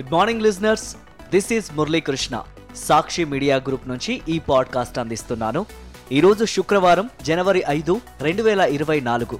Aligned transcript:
Good 0.00 0.12
morning 0.12 0.42
listeners 0.42 0.96
this 1.30 1.52
is 1.52 1.76
Muralikrishna 1.76 2.42
Sakshi 2.76 3.24
media 3.24 3.56
group 3.56 3.88
నుంచి 3.88 4.20
ఈ 4.28 4.38
podcast 4.38 4.98
అందిస్తున్నాను. 4.98 5.66
ఈరోజు 6.12 6.44
శుక్రవారం 6.44 7.10
జనవరి 7.22 7.64
ఐదు 7.68 8.00
రెండు 8.20 8.42
వేల 8.42 8.60
ఇరవై 8.60 9.00
నాలుగు. 9.00 9.38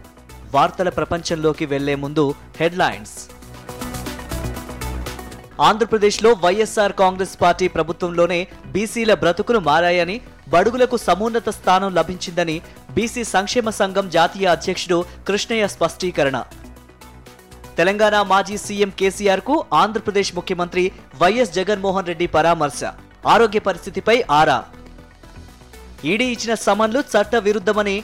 వార్తల 0.54 0.88
ప్రపంచంలోకి 0.88 1.66
వెళ్ళే 1.66 1.94
ముందు 1.94 2.34
హెడ్లైన్స్. 2.60 3.12
ఆంధ్రప్రదేశ్లో 5.60 6.32
వైఎస్ఆర్ 6.32 6.92
కాంగ్రెస్ 6.92 7.40
పార్టీ 7.40 7.68
ప్రభుత్వంలోనే 7.68 8.48
బీసీల 8.66 9.14
బ్రతుకులు 9.14 9.58
మారాయని 9.58 10.20
బడుగులకు 10.48 10.96
సమున్నత 10.96 11.48
స్థానం 11.48 11.94
లభించిందని 11.94 12.60
బీసీ 12.94 13.24
సంక్షేమ 13.24 13.70
సంఘం 13.70 14.08
జాతీయ 14.08 14.46
అధ్యక్షుడు 14.46 15.04
కృష్ణయ్య 15.28 15.68
స్పష్టీకరణ. 15.68 16.42
తెలంగాణ 17.78 18.16
మాజీ 18.30 18.56
సీఎం 18.64 18.90
కేసీఆర్కు 19.00 19.54
ఆంధ్రప్రదేశ్ 19.82 20.30
ముఖ్యమంత్రి 20.38 20.84
వైఎస్ 21.20 21.54
జగన్మోహన్ 21.58 22.08
రెడ్డి 22.10 22.26
పరామర్శ. 22.34 22.80
ఆరోగ్య 23.32 23.60
పరిస్థితిపై 23.68 24.16
ఆరా. 24.38 24.58
ఈడీ 26.12 26.26
ఇచ్చిన 26.34 26.52
సమన్లు 26.66 27.00
చట్ట 27.12 27.34
విరుద్ధమని 27.46 27.96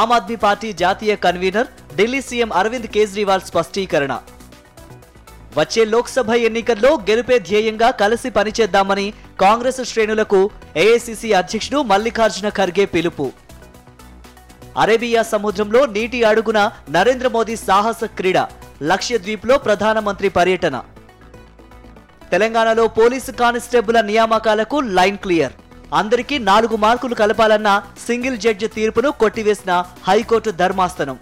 ఆమ్ 0.00 0.12
ఆద్మీ 0.16 0.36
పార్టీ 0.44 0.68
జాతీయ 0.82 1.14
కన్వీనర్ 1.24 1.68
ఢిల్లీ 1.98 2.20
సీఎం 2.28 2.50
అరవింద్ 2.60 2.88
కేజ్రీవాల్ 2.94 3.46
స్పష్టీకరణ. 3.50 4.14
వచ్చే 5.58 5.82
లోక్సభ 5.92 6.30
ఎన్నికల్లో 6.48 6.90
గెలుపే 7.08 7.36
ధ్యేయంగా 7.48 7.88
కలిసి 8.02 8.28
పనిచేద్దామని 8.38 9.06
కాంగ్రెస్ 9.42 9.80
శ్రేణులకు 9.90 10.40
ఏఐసిసి 10.84 11.28
అధ్యక్షుడు 11.40 11.80
మల్లికార్జున 11.92 12.48
ఖర్గే 12.58 12.86
పిలుపు. 12.94 13.26
అరేబియా 14.82 15.22
సముద్రంలో 15.32 15.80
నీటి 15.96 16.20
అడుగున 16.30 16.60
నరేంద్ర 16.96 17.28
మోదీ 17.36 17.56
సాహస 17.68 18.04
క్రీడ. 18.18 18.38
లక్షద్వీప్లో 18.84 19.58
ప్రధానమంత్రి 19.58 20.28
పర్యటన. 20.28 20.82
తెలంగాణలో 22.32 22.88
పోలీసు 22.88 23.32
కానిస్టేబుల్ 23.32 24.06
నియామకాలకు 24.06 24.76
లైన్ 24.76 25.18
క్లియర్. 25.18 25.52
అందరికీ 25.94 26.38
నాలుగు 26.38 26.76
మార్కులు 26.76 27.14
కలపాలన్న 27.14 27.82
సింగిల్ 28.06 28.38
జడ్జి 28.38 28.68
తీర్పును 28.68 29.10
కొట్టివేసిన 29.10 29.84
హైకోర్టు 30.08 30.50
ధర్మాసనం. 30.50 31.18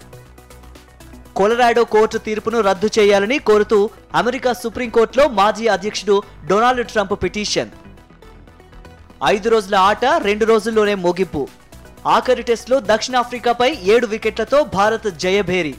కొలరాడో 1.35 1.83
కోర్టు 1.83 2.17
తీర్పును 2.17 2.59
రద్దు 2.61 2.89
చేయాలని 2.99 3.39
కోరుతూ 3.39 3.89
అమెరికా 4.15 4.53
సుప్రీంకోర్టులో 4.53 5.27
మాజీ 5.27 5.67
అధ్యక్షుడు 5.67 6.23
డొనాల్డ్ 6.47 6.87
ట్రంప్ 6.87 7.23
పిటిషన్. 7.23 7.69
ఐదు 9.25 9.49
రోజుల 9.49 9.75
ఆట 9.75 10.05
రెండు 10.05 10.45
రోజుల్లోనే 10.45 10.95
ముగింపు. 10.95 11.47
ఆఖరి 12.07 12.43
టెస్టులో 12.43 12.79
దక్షిణాఫ్రికాపై 12.83 13.77
ఏడు 13.83 14.07
వికెట్లతో 14.07 14.63
భారత్ 14.63 15.09
జయభేరి. 15.15 15.75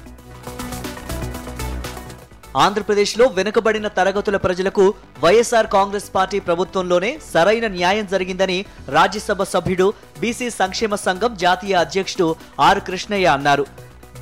ఆంధ్రప్రదేశ్లో 2.63 3.25
వెనుకబడిన 3.37 3.87
తరగతుల 3.89 4.37
ప్రజలకు 4.37 4.85
వైఎస్ఆర్ 5.23 5.69
కాంగ్రెస్ 5.77 6.09
పార్టీ 6.17 6.39
ప్రభుత్వంలోనే 6.49 7.11
సరైన 7.33 7.67
న్యాయం 7.67 8.07
జరిగిందని 8.13 8.59
రాజ్యసభ 8.97 9.43
సభ్యుడు 9.55 9.87
బీసీ 10.21 10.49
సంక్షేమ 10.51 10.95
సంఘం 11.07 11.33
జాతీయ 11.45 11.75
అధ్యక్షుడు 11.85 12.29
ఆర్ 12.61 12.81
కృష్ణయ్య 12.89 13.35
అన్నారు. 13.37 13.67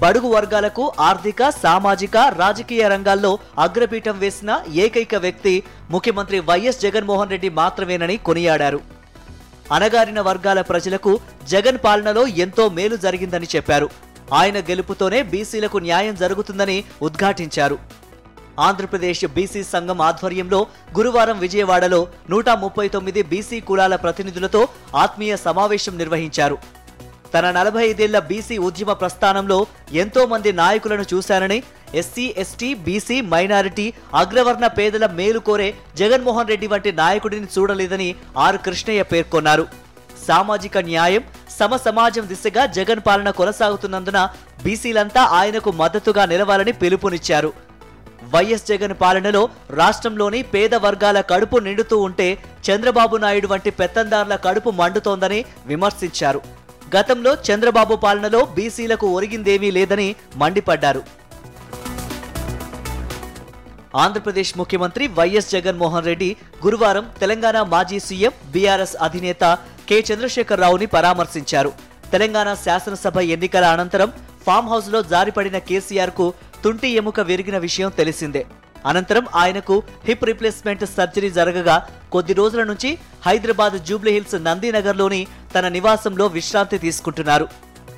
బడుగు 0.02 0.28
వర్గాలకు 0.34 0.92
ఆర్థిక 1.08 1.50
సామాజిక 1.64 2.16
రాజకీయ 2.42 2.88
రంగాల్లో 2.88 3.38
అగ్రపీఠం 3.58 4.16
వేసిన 4.18 4.50
ఏకైక 4.84 5.14
వ్యక్తి 5.14 5.54
ముఖ్యమంత్రి 5.90 6.40
వైఎస్ 6.48 6.82
జగన్మోహన్ 6.86 7.30
రెడ్డి 7.30 7.48
మాత్రమేనని 7.60 8.16
కొనియాడారు. 8.16 8.80
అణగారిన 9.72 10.20
వర్గాల 10.20 10.60
ప్రజలకు 10.60 11.12
జగన్ 11.48 11.78
పాలనలో 11.84 12.26
ఎంతో 12.44 12.68
మేలు 12.68 12.96
జరిగిందని 12.96 13.48
చెప్పారు. 13.56 13.88
ఆయన 14.34 14.58
గెలుపుతోనే 14.58 15.22
బీసీలకు 15.22 15.78
న్యాయం 15.78 16.14
జరుగుతుందని 16.14 16.84
ఉద్ఘాటించారు. 17.02 18.01
ఆంధ్రప్రదేశ్ 18.58 19.24
బీసీ 19.26 19.62
సంఘం 19.62 20.00
ఆధ్వర్యంలో 20.02 20.66
గురువారం 20.98 21.38
విజయవాడలో 21.38 22.08
నూట 22.30 22.50
ముప్పై 22.50 22.88
తొమ్మిది 22.88 23.22
బీసీ 23.22 23.60
కులాల 23.60 23.96
ప్రతినిధులతో 23.96 24.68
ఆత్మీయ 24.94 25.36
సమావేశం 25.36 25.98
నిర్వహించారు. 25.98 26.58
తన 27.34 27.50
నలభై 27.50 27.82
ఐదేళ్ళ 27.90 28.18
బీసీ 28.18 28.58
ఉద్యమ 28.58 28.92
ప్రస్థానంలో 28.92 29.66
ఎంతో 29.92 30.26
మంది 30.26 30.52
నాయకులను 30.52 31.04
చూశానని 31.12 31.62
ఎస్సీ 32.00 32.34
ఎస్టీ 32.42 32.74
బీసీ 32.74 33.20
మైనారిటీ 33.20 33.92
అగ్రవర్ణ 34.14 34.66
పేదల 34.66 35.06
మేలు 35.06 35.38
కోరే 35.38 35.74
జగన్మోహన్ 36.00 36.48
రెడ్డి 36.48 36.66
వంటి 36.66 36.92
నాయకుడిని 36.92 37.48
చూడలేదని 37.58 38.14
ఆర్ 38.36 38.58
కృష్ణయ్య 38.66 39.02
పేర్కొన్నారు. 39.02 39.66
సామాజిక 40.26 40.78
న్యాయం 40.78 41.22
సమ 41.58 41.76
సమాజం 41.76 42.28
దిశగా 42.28 42.66
జగన్ 42.66 43.00
పాలన 43.06 43.30
కొనసాగుతున్నందున 43.30 44.28
బీసీలంతా 44.64 45.22
ఆయనకు 45.40 45.70
మద్దతుగా 45.70 46.24
నిలవాలని 46.24 46.72
పిలుపునిచ్చారు. 46.82 47.52
వైఎస్ 48.32 48.66
జగన్ 48.68 48.94
పాలనలో 49.02 49.42
రాష్ట్రంలోని 49.80 50.42
పేద 50.54 50.74
వర్గాల 50.74 51.20
కడుపు 51.20 51.56
నిండుతూ 51.66 51.96
ఉంటే 51.98 52.28
చంద్రబాబు 52.66 53.16
నాయుడు 53.16 53.46
వంటి 53.46 53.70
పెత్తందారుల 53.70 54.36
కడుపు 54.36 54.70
మండుతోందని 54.70 55.44
విమర్శించారు. 55.66 56.40
గతంలో 56.96 57.32
చంద్రబాబు 57.48 57.94
పాలనలో 58.04 58.40
బీసీలకు 58.56 59.06
ఒరిగిందేమీ 59.06 59.70
లేదని 59.78 60.08
మండిపడ్డారు. 60.36 61.02
ఆంధ్రప్రదేశ్ 64.02 64.52
ముఖ్యమంత్రి 64.58 65.06
వైఎస్ 65.18 65.50
జగన్మోహన్ 65.54 66.06
రెడ్డి 66.10 66.36
గురువారం 66.64 67.06
తెలంగాణ 67.20 67.62
మాజీ 67.62 67.98
సీఎం 68.00 68.32
బీఆర్ఎస్ 68.52 68.96
అధినేత 69.06 69.44
కె 69.88 69.98
చంద్రశేఖరరావుని 70.10 70.86
పరామర్శించారు. 70.86 71.72
తెలంగాణ 72.12 72.54
శాసనసభ 72.64 73.18
ఎన్నికల 73.34 73.64
అనంతరం 73.74 74.12
ఫామ్ 74.46 74.68
హౌస్లో 74.68 75.02
జారిపడిన 75.10 75.58
కేసీఆర్కు 75.68 76.26
తుంటి 76.64 76.88
ఎముక 76.88 77.20
విరిగిన 77.20 77.58
విషయం 77.58 77.90
తెలిసిందే. 77.90 78.46
అనంతరం 78.86 79.26
ఆయనకు 79.34 79.82
హిప్ 80.04 80.24
రిప్లేస్మెంట్ 80.24 80.84
సర్జరీ 80.96 81.30
జరగగా 81.30 81.76
కొద్ది 82.12 82.32
రోజుల 82.32 82.62
నుంచి 82.62 82.98
హైదరాబాద్ 83.26 83.76
జూబ్లీహిల్స్ 83.88 84.34
నందీనగర్లోని 84.34 85.26
తన 85.54 85.68
నివాసంలో 85.68 86.26
విశ్రాంతి 86.26 86.78
తీసుకుంటున్నారు. 86.78 87.48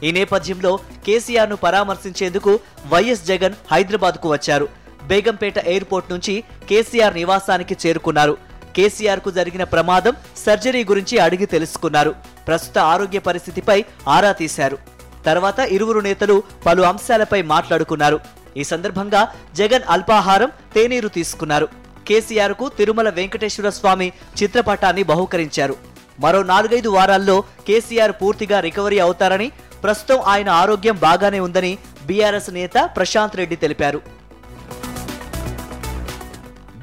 ఈ 0.03 0.13
నేపథ్యంలో 0.13 0.73
కేసీఆర్ను 1.07 1.57
పరామర్శించేందుకు 1.57 2.61
వైఎస్ 2.93 3.25
జగన్ 3.25 3.55
హైదరాబాద్కు 3.73 4.33
వచ్చారు. 4.33 4.69
బేగంపేట 5.05 5.59
ఎయిర్పోర్ట్ 5.59 6.13
నుంచి 6.13 6.35
కేసీఆర్ 6.69 7.15
నివాసానికి 7.15 7.77
చేరుకున్నారు. 7.87 8.37
కేసీఆర్కు 8.77 9.31
జరిగిన 9.31 9.65
ప్రమాదం 9.65 10.15
సర్జరీ 10.47 10.85
గురించి 10.85 11.19
అడిగి 11.19 11.47
తెలుసుకున్నారు. 11.47 12.15
ప్రస్తుత 12.47 12.79
ఆరోగ్య 12.79 13.19
పరిస్థితిపై 13.19 13.85
ఆరా 14.09 14.33
తీశారు. 14.33 14.79
తర్వాత 15.27 15.59
ఇరువురు 15.59 16.01
నేతలు 16.01 16.43
పలు 16.67 16.83
అంశాలపై 16.83 17.43
మాట్లాడుకున్నారు. 17.43 18.44
ఈ 18.61 18.65
సందర్భంగా 18.73 19.23
జగన్ 19.61 19.87
అల్పాహారం 19.95 20.51
తేనీరు 20.75 21.11
తీసుకున్నారు. 21.17 21.69
కేసీఆర్కు 22.09 22.67
తిరుమల 22.79 23.09
వెంకటేశ్వర 23.19 23.69
స్వామి 23.79 24.09
చిత్రపటాన్ని 24.39 25.05
బహుకరించారు. 25.13 25.77
మరో 26.25 26.41
నాలుగైదు 26.51 26.91
వారాల్లో 26.97 27.37
కేసీఆర్ 27.69 28.15
పూర్తిగా 28.23 28.59
రికవరీ 28.67 28.99
అవుతారని 29.07 29.49
ప్రస్తుతం 29.85 30.19
ఆయన 30.33 30.51
ఆరోగ్యం 30.63 30.97
బాగానే 31.07 31.41
ఉందని 31.47 31.73
బీఆర్ఎస్ 32.09 32.51
నేత 32.59 32.77
ప్రశాంత్ 32.97 33.39
రెడ్డి 33.41 33.57
తెలిపారు. 33.65 34.01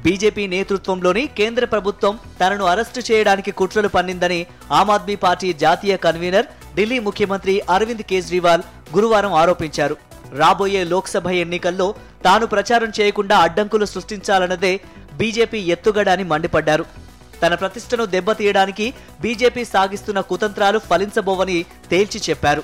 బీజేపీ 0.04 0.44
నేతృత్వంలోని 0.52 1.24
కేంద్ర 1.38 1.64
ప్రభుత్వం 1.72 2.14
తనను 2.40 2.64
అరెస్టు 2.70 3.00
చేయడానికి 3.08 3.50
కుట్రలు 3.58 3.90
పన్నిందని 3.96 4.38
ఆమ్ 4.78 4.90
ఆద్మీ 4.94 5.16
పార్టీ 5.24 5.48
జాతీయ 5.64 5.96
కన్వీనర్ 6.06 6.48
ఢిల్లీ 6.76 6.98
ముఖ్యమంత్రి 7.08 7.54
అరవింద్ 7.74 8.04
కేజ్రీవాల్ 8.10 8.64
గురువారం 8.96 9.34
ఆరోపించారు. 9.42 9.96
రాబోయే 10.38 10.84
లోక్సభ 10.84 11.28
ఎన్నికల్లో 11.28 11.94
తాను 12.24 12.46
ప్రచారం 12.46 12.92
చేయకుండా 13.00 13.36
అడ్డంకులు 13.38 13.84
సృష్టించాలన్నదే 13.84 14.80
బీజేపీ 15.14 15.58
ఎత్తుగడ 15.58 16.08
అని 16.08 16.24
మండిపడ్డారు. 16.24 16.84
తన 17.42 17.54
ప్రతిష్టను 17.54 18.04
దెబ్బతీయడానికి 18.04 18.94
బీజేపీ 19.20 19.64
సాగిస్తున్న 19.64 20.20
కుతంత్రాలు 20.20 20.78
ఫలించబోవని 20.78 21.64
తేల్చి 21.90 22.20
చెప్పారు. 22.30 22.62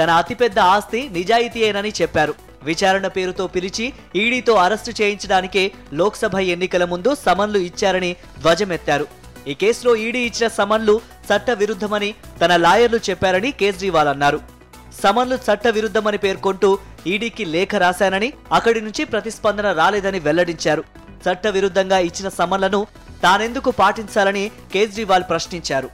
తన 0.00 0.10
అతిపెద్ద 0.10 0.58
ఆస్తి 0.58 1.08
నిజాయితీయేనని 1.08 1.92
చెప్పారు. 2.02 2.34
విచారణ 2.62 3.06
పేరుతో 3.06 3.46
పిలిచి 3.46 3.92
ఈడీతో 4.16 4.54
అరెస్టు 4.54 5.02
చేయించడానికే 5.02 5.72
లోక్సభ 5.92 6.36
ఎన్నికల 6.54 6.84
ముందు 6.84 7.16
సమన్లు 7.26 7.58
ఇచ్చారని 7.58 8.16
ధ్వజమెత్తారు. 8.40 9.06
ఈ 9.48 9.54
కేసులో 9.54 9.96
ఈడీ 9.96 10.18
ఇచ్చిన 10.18 10.48
సమన్లు 10.48 11.00
చట్ట 11.28 11.50
విరుద్ధమని 11.50 12.14
తన 12.42 12.56
లాయర్లు 12.56 13.00
చెప్పారని 13.10 13.50
కేజ్రీవాల్ 13.50 14.08
అన్నారు. 14.08 14.59
సమన్లు 15.02 15.36
చట్ట 15.36 15.68
విరుద్ధమని 15.68 16.18
పేర్కొంటూ 16.18 16.78
ఈడీకి 17.06 17.44
లేఖ 17.44 17.74
రాశానని 17.74 18.32
అక్కడి 18.52 18.80
నుంచి 18.80 19.04
ప్రతిస్పందన 19.04 19.72
రాలేదని 19.72 20.20
వెల్లడించారు. 20.20 20.84
చట్ట 21.26 21.46
విరుద్ధంగా 21.46 21.98
ఇచ్చిన 21.98 22.28
సమన్లను 22.28 22.86
తానెందుకు 23.22 23.70
పాటించాలని 23.70 24.50
కేజ్రీవాల్ 24.72 25.22
ప్రశ్నించారు. 25.28 25.90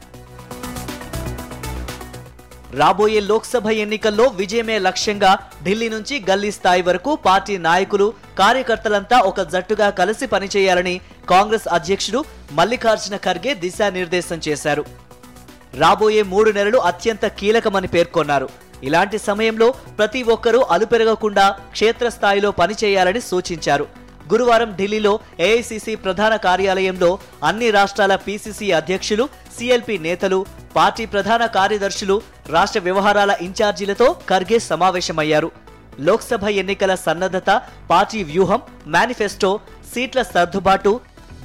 రాబోయే 2.74 3.20
లోక్సభ 3.20 3.70
ఎన్నికల్లో 3.70 4.24
విజయమే 4.24 4.78
లక్ష్యంగా 4.78 5.50
ఢిల్లీ 5.64 5.88
నుంచి 5.88 6.24
గల్లీ 6.30 6.50
స్థాయి 6.50 6.82
వరకు 6.82 7.16
పార్టీ 7.16 7.58
నాయకులు 7.58 8.12
కార్యకర్తలంతా 8.38 9.18
ఒక 9.20 9.40
జట్టుగా 9.40 9.90
కలిసి 9.90 10.26
పనిచేయాలని 10.26 11.00
కాంగ్రెస్ 11.30 11.68
అధ్యక్షుడు 11.68 12.24
మల్లికార్జున 12.52 13.16
ఖర్గే 13.16 13.54
దిశానిర్దేశం 13.54 14.40
చేశారు. 14.48 14.84
రాబోయే 15.74 16.22
మూడు 16.22 16.50
నెలలు 16.50 16.78
అత్యంత 16.78 17.26
కీలకమని 17.26 17.86
పేర్కొన్నారు. 17.86 18.65
ఇలాంటి 18.86 19.18
సమయంలో 19.28 19.68
ప్రతి 19.98 20.22
ఒక్కరూ 20.34 20.60
అలుపెరగకుండా 20.74 21.46
క్షేత్రస్థాయిలో 21.74 22.50
పనిచేయాలని 22.60 23.20
సూచించారు. 23.30 23.86
గురువారం 24.32 24.70
ఢిల్లీలో 24.78 25.12
ఏఐసిసి 25.40 25.92
ప్రధాన 26.04 26.36
కార్యాలయంలో 26.46 27.10
అన్ని 27.48 27.68
రాష్ట్రాల 27.70 28.14
పీసీసీ 28.24 28.68
అధ్యక్షులు 28.78 29.24
సిఎల్పి 29.56 29.96
నేతలు 30.06 30.38
పార్టీ 30.76 31.04
ప్రధాన 31.06 31.42
కార్యదర్శులు 31.58 32.16
రాష్ట్ర 32.54 32.80
వ్యవహారాల 32.86 33.32
ఇన్ఛార్జీలతో 33.40 34.06
ఖర్గే 34.30 34.58
సమావేశమయ్యారు. 34.70 35.50
లోక్సభ 36.06 36.44
ఎన్నికల 36.62 36.94
సన్నద్ధత 36.94 37.50
పార్టీ 37.90 38.22
వ్యూహం 38.30 38.62
మేనిఫెస్టో 38.94 39.60
సీట్ల 39.94 40.22
సర్దుబాటు 40.22 40.92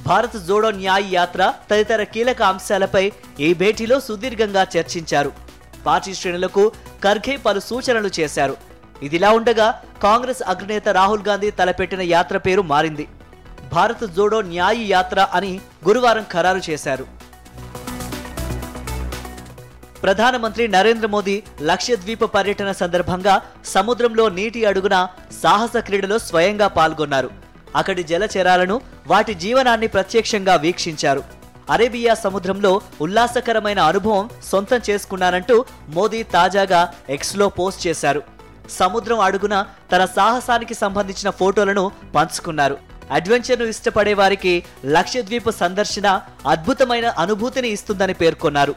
భారత్ 0.06 0.36
జోడో 0.48 0.70
న్యాయ 0.70 1.04
యాత్ర 1.12 1.42
తదితర 1.70 2.02
కీలక 2.02 2.42
అంశాలపై 2.42 3.04
ఈ 3.40 3.54
భేటీలో 3.54 4.00
సుదీర్ఘంగా 4.00 4.66
చర్చించారు. 4.76 5.41
పార్టీ 5.86 6.14
శ్రేణులకు 6.14 6.72
ఖర్గే 7.04 7.36
పలు 7.36 7.60
సూచనలు 7.60 8.10
చేశారు. 8.18 8.56
ఇదిలా 9.02 9.30
ఉండగా 9.38 9.68
కాంగ్రెస్ 10.02 10.42
అగ్రనేత 10.42 10.88
రాహుల్ 10.88 11.26
గాంధీ 11.28 11.50
తలపెట్టిన 11.50 12.02
యాత్ర 12.02 12.36
పేరు 12.36 12.62
మారింది. 12.62 13.08
భారత్ 13.72 14.06
జోడో 14.16 14.42
న్యాయ 14.42 14.78
యాత్ర 14.88 15.28
అని 15.32 15.60
గురువారం 15.88 16.24
ఖరారు 16.32 16.60
చేశారు. 16.70 17.06
ప్రధానమంత్రి 20.02 20.68
నరేంద్ర 20.68 21.06
మోదీ 21.06 21.42
లక్షద్వీప 21.62 22.24
పర్యటన 22.24 22.72
సందర్భంగా 22.72 23.34
సముద్రంలో 23.64 24.28
నీటి 24.28 24.64
అడుగున 24.64 24.96
సాహస 25.42 25.76
క్రీడలో 25.76 26.18
స్వయంగా 26.18 26.68
పాల్గొన్నారు. 26.78 27.30
అక్కడి 27.76 28.02
జలచరాలను 28.02 28.80
వాటి 29.06 29.34
జీవనాన్ని 29.34 29.86
ప్రత్యక్షంగా 29.86 30.54
వీక్షించారు. 30.64 31.41
అరేబియా 31.72 32.14
సముద్రంలో 32.24 32.70
ఉల్లాసకరమైన 33.04 33.80
అనుభవం 33.90 34.24
సొంతం 34.50 34.80
చేసుకున్నానంటూ 34.88 35.56
మోదీ 35.96 36.20
తాజాగా 36.36 36.80
ఎక్స్లో 37.16 37.48
పోస్ట్ 37.58 37.84
చేశారు. 37.86 38.22
సముద్రం 38.78 39.18
అడుగున 39.26 39.54
తన 39.92 40.02
సాహసానికి 40.16 40.74
సంబంధించిన 40.82 41.30
ఫోటోలను 41.40 41.84
పంచుకున్నారు. 42.16 42.76
అడ్వెంచర్ను 43.16 43.64
ఇష్టపడే 43.72 44.14
వారికి 44.20 44.52
లక్షద్వీప్ 44.96 45.50
సందర్శన 45.62 46.08
అద్భుతమైన 46.52 47.06
అనుభూతిని 47.24 47.68
ఇస్తుందని 47.76 48.14
పేర్కొన్నారు. 48.20 48.74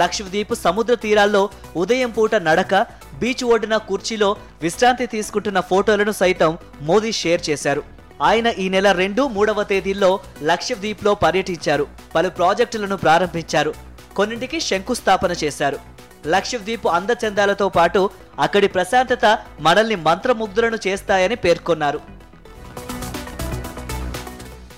లక్షద్వీప్ 0.00 0.54
సముద్ర 0.64 0.94
తీరాల్లో 1.04 1.42
ఉదయం 1.82 2.10
పూట 2.10 2.34
నడక 2.48 2.74
బీచ్ 3.20 3.44
ఒడ్డున 3.54 3.76
కుర్చీలో 3.88 4.28
విశ్రాంతి 4.62 5.06
తీసుకుంటున్న 5.14 5.60
ఫోటోలను 5.70 6.12
సైతం 6.22 6.52
మోదీ 6.88 7.12
షేర్ 7.22 7.42
చేశారు. 7.50 7.82
ఆయన 8.22 8.46
ఈ 8.46 8.68
నెల 8.68 8.92
రెండు 8.92 9.22
మూడవ 9.22 9.62
తేదీల్లో 9.62 10.20
లక్షద్వీప్లో 10.42 11.14
పర్యటించారు. 11.14 11.86
పలు 12.14 12.28
ప్రాజెక్టులను 12.28 12.96
ప్రారంభించారు. 12.96 13.74
కొన్నింటికి 14.16 14.60
శంకుస్థాపన 14.60 15.32
చేశారు. 15.44 15.78
లక్షద్వీప్ 16.26 16.86
అందచందాలతో 16.86 17.68
పాటు 17.68 18.10
అక్కడి 18.40 18.68
ప్రశాంతత 18.68 19.38
మనల్ని 19.60 19.96
మంత్రముగ్ధులను 19.96 20.78
చేస్తాయని 20.86 21.34
పేర్కొన్నారు. 21.34 22.00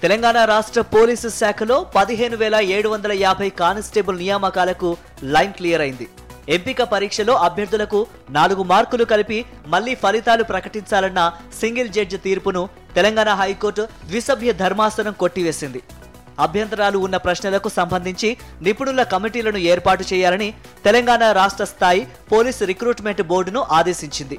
తెలంగాణ 0.02 0.44
రాష్ట్ర 0.44 0.80
పోలీసు 0.80 1.28
శాఖలో 1.28 1.86
పదిహేను 1.96 2.36
వేల 2.36 2.56
ఏడు 2.56 2.88
వందల 2.88 3.12
యాభై 3.12 3.50
కానిస్టేబుల్ 3.50 4.18
నియామకాలకు 4.18 4.96
లైన్ 5.22 5.52
క్లియర్ 5.52 5.80
అయింది. 5.80 6.08
ఎంపిక 6.48 6.82
పరీక్షలో 6.82 7.34
అభ్యర్థులకు 7.34 8.06
నాలుగు 8.30 8.62
మార్కులు 8.62 9.04
కలిపి 9.04 9.44
మళ్ళీ 9.66 9.94
ఫలితాలు 9.94 10.44
ప్రకటించాలన్న 10.44 11.32
సింగిల్ 11.60 11.88
జడ్జి 11.88 12.16
తీర్పును 12.16 12.68
తెలంగాణ 12.96 13.30
హైకోర్టు 13.40 13.82
ద్విసభ్య 14.10 14.50
ధర్మాసనం 14.62 15.14
కొట్టివేసింది. 15.22 15.80
అభ్యంతరాలు 16.44 16.98
ఉన్న 17.06 17.16
ప్రశ్నలకు 17.26 17.68
సంబంధించి 17.76 18.30
నిపుణుల 18.66 19.02
కమిటీలను 19.12 19.60
ఏర్పాటు 19.72 20.04
చేయాలని 20.12 20.48
తెలంగాణ 20.86 21.24
రాష్ట్ర 21.40 21.64
స్థాయి 21.72 22.02
పోలీస్ 22.32 22.60
రిక్రూట్మెంట్ 22.70 23.22
బోర్డును 23.30 23.60
ఆదేశించింది. 23.78 24.38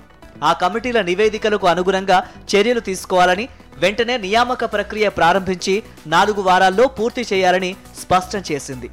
ఆ 0.49 0.51
కమిటీల 0.63 0.99
నివేదికలకు 1.09 1.67
అనుగుణంగా 1.73 2.17
చర్యలు 2.51 2.81
తీసుకోవాలని 2.89 3.45
వెంటనే 3.83 4.15
నియామక 4.25 4.65
ప్రక్రియ 4.75 5.07
ప్రారంభించి 5.17 5.75
నాలుగు 6.13 6.41
వారాల్లో 6.49 6.85
పూర్తి 6.97 7.23
చేయాలని 7.31 7.71
స్పష్టం 8.01 8.43
చేసింది. 8.51 8.89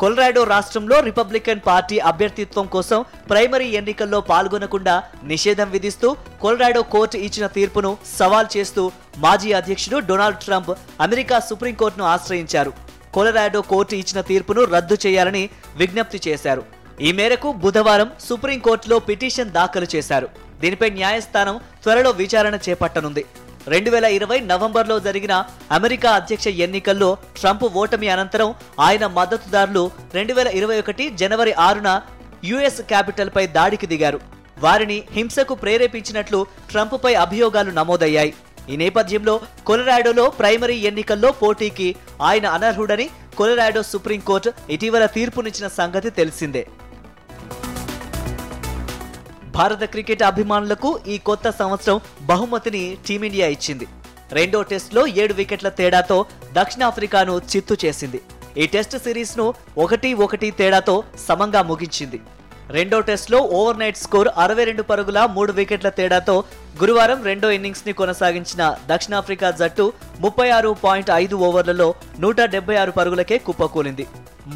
కొలరాడో 0.00 0.40
రాష్ట్రంలో 0.44 0.96
రిపబ్లికన్ 1.06 1.60
పార్టీ 1.66 1.96
అభ్యర్థిత్వం 2.10 2.66
కోసం 2.74 2.98
ప్రైమరీ 3.30 3.68
ఎన్నికల్లో 3.80 4.18
పాల్గొనకుండా 4.30 4.94
నిషేధం 5.30 5.68
విధిస్తూ 5.74 6.08
కొలరాడో 6.42 6.82
కోర్టు 6.94 7.16
ఇచ్చిన 7.26 7.46
తీర్పును 7.56 7.90
సవాల్ 8.18 8.48
చేస్తూ 8.56 8.82
మాజీ 9.24 9.50
అధ్యక్షుడు 9.60 9.98
డొనాల్డ్ 10.08 10.42
ట్రంప్ 10.44 10.72
అమెరికా 11.06 11.38
సుప్రీంకోర్టును 11.48 12.06
ఆశ్రయించారు. 12.14 12.72
కొలరాడో 13.14 13.60
కోర్టు 13.72 13.94
ఇచ్చిన 14.02 14.20
తీర్పును 14.30 14.62
రద్దు 14.74 14.96
చేయాలని 15.06 15.44
విజ్ఞప్తి 15.80 16.20
చేశారు. 16.28 16.62
ఈ 17.06 17.10
మేరకు 17.18 17.48
బుధవారం 17.64 18.10
సుప్రీంకోర్టులో 18.28 18.98
పిటిషన్ 19.08 19.54
దాఖలు 19.58 19.88
చేశారు. 19.94 20.28
దీనిపై 20.60 20.88
న్యాయస్థానం 20.90 21.56
త్వరలో 21.82 22.10
విచారణ 22.22 22.54
చేపట్టనుంది. 22.68 23.24
రెండు 23.72 23.90
వేల 23.90 24.06
ఇరవై 24.16 24.36
నవంబర్లో 24.50 24.96
జరిగిన 25.06 25.34
అమెరికా 25.76 26.10
అధ్యక్ష 26.10 26.46
ఎన్నికల్లో 26.64 27.08
ట్రంప్ 27.40 27.64
ఓటమి 27.82 28.08
అనంతరం 28.14 28.50
ఆయన 28.86 29.04
మద్దతుదారులు 29.16 29.82
రెండు 30.16 30.34
వేల 30.34 30.48
ఇరవై 30.58 30.76
ఒకటి 30.82 31.04
జనవరి 31.20 31.52
ఆరున 31.66 31.90
యుఎస్ 32.50 32.80
క్యాపిటల్ 32.90 33.32
పై 33.36 33.44
దాడికి 33.56 33.86
దిగారు. 33.92 34.20
వారిని 34.58 34.98
హింసకు 35.16 35.54
ప్రేరేపించినట్లు 35.54 36.46
ట్రంప్పై 36.70 37.14
అభియోగాలు 37.24 37.70
నమోదయ్యాయి. 37.70 38.34
ఈ 38.72 38.76
నేపథ్యంలో 38.76 39.40
కొలరాడోలో 39.66 40.30
ప్రైమరీ 40.40 40.78
ఎన్నికల్లో 40.90 41.32
పోటీకి 41.42 41.88
ఆయన 42.28 42.46
అనర్హుడని 42.46 43.08
కొలరాడో 43.38 43.82
సుప్రీంకోర్టు 43.92 44.52
ఇటీవల 44.74 45.06
తీర్పునిచ్చిన 45.16 45.68
సంగతి 45.80 46.10
తెలిసిందే. 46.10 46.62
భారత 49.56 49.84
క్రికెట్ 49.92 50.22
అభిమానులకు 50.28 50.88
ఈ 51.12 51.16
కొత్త 51.26 51.50
సంవత్సరం 51.58 51.98
బహుమతిని 52.30 52.82
టీమిండియా 53.06 53.46
ఇచ్చింది. 53.56 53.86
రెండో 54.38 54.58
టెస్ట్లో 54.70 55.02
ఏడు 55.22 55.34
వికెట్ల 55.40 55.68
తేడాతో 55.78 56.16
దక్షిణాఫ్రికాను 56.58 57.34
చిత్తు 57.52 57.74
చేసింది. 57.84 58.20
ఈ 58.62 58.66
టెస్ట్ 58.74 58.96
సిరీస్ను 59.04 59.46
ఒకటి 59.84 60.10
ఒకటి 60.24 60.48
తేడాతో 60.60 60.96
సమంగా 61.26 61.62
ముగించింది. 61.70 62.18
రెండో 62.76 62.98
టెస్ట్లో 63.08 63.38
ఓవర్ 63.58 63.80
నైట్ 63.82 64.02
స్కోర్ 64.04 64.28
అరవై 64.44 64.64
రెండు 64.68 64.84
పరుగుల 64.90 65.18
మూడు 65.36 65.52
వికెట్ల 65.58 65.88
తేడాతో 65.98 66.34
గురువారం 66.80 67.20
రెండో 67.28 67.50
ఇన్నింగ్స్ని 67.56 67.92
కొనసాగించిన 68.00 68.62
దక్షిణాఫ్రికా 68.92 69.50
జట్టు 69.60 69.86
ముప్పై 70.24 70.48
ఆరు 70.56 70.70
పాయింట్ 70.84 71.12
ఐదు 71.22 71.38
ఓవర్లలో 71.48 71.88
నూట 72.24 72.40
డెబ్బై 72.54 72.76
ఆరు 72.82 72.94
పరుగులకే 72.98 73.38
కుప్పకూలింది. 73.46 74.06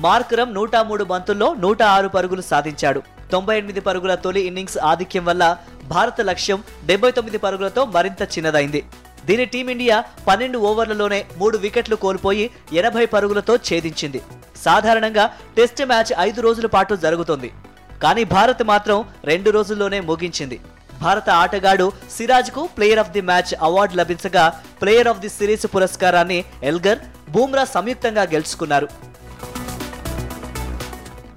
మార్కరం 0.07 0.51
నూట 0.59 0.77
మూడు 0.91 1.07
బంతుల్లో 1.13 1.51
నూట 1.65 1.83
ఆరు 1.97 2.11
పరుగులు 2.17 2.45
సాధించాడు. 2.51 3.03
తొంభై 3.33 3.57
ఎనిమిది 3.59 3.81
పరుగుల 3.81 4.15
తొలి 4.25 4.41
ఇన్నింగ్స్ 4.49 4.79
ఆధిక్యం 4.79 5.25
వల్ల 5.25 5.45
భారత 5.85 6.21
లక్ష్యం 6.21 6.59
డెబ్బై 6.87 7.11
తొమ్మిది 7.11 7.39
పరుగులతో 7.39 7.85
మరింత 7.85 8.23
చిన్నదైంది. 8.23 8.83
దీని 9.27 9.45
టీమిండియా 9.45 9.97
పన్నెండు 10.29 10.59
ఓవర్లలోనే 10.59 11.27
మూడు 11.37 11.57
వికెట్లు 11.59 11.97
కోల్పోయి 11.97 12.51
ఎనభై 12.73 13.07
పరుగులతో 13.07 13.57
ఛేదించింది. 13.57 14.21
సాధారణంగా 14.65 15.25
టెస్ట్ 15.57 15.83
మ్యాచ్ 15.85 16.13
ఐదు 16.19 16.41
రోజుల 16.41 16.67
పాటు 16.67 16.95
జరుగుతుంది. 17.05 17.51
కానీ 18.03 18.25
భారత్ 18.25 18.63
మాత్రం 18.73 19.05
రెండు 19.25 19.51
రోజుల్లోనే 19.51 20.01
ముగించింది. 20.01 20.59
భారత 21.03 21.29
ఆటగాడు 21.31 21.93
సిరాజ్కు 22.17 22.69
player 22.77 22.99
of 22.99 23.11
the 23.11 23.21
match 23.21 23.53
award 23.63 23.95
లభించగా 24.01 24.45
player 24.83 25.09
of 25.09 25.19
the 25.19 25.29
series 25.29 25.67
పురస్కారాన్ని 25.75 26.45
ఎల్గర్ 26.63 26.99
బూమ్రా 27.31 27.65
సంయుక్తంగా 27.65 28.23
గెలుచుకున్నారు. 28.23 28.89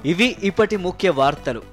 ఇవి 0.05 0.35
ఇప్పటి 0.43 0.77
ముఖ్య 0.87 1.09
వార్తలు. 1.09 1.72